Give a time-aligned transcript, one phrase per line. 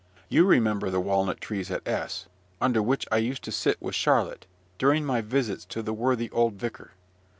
[0.29, 2.25] You remember the walnut trees at S,
[2.59, 4.47] under which I used to sit with Charlotte,
[4.79, 6.93] during my visits to the worthy old vicar.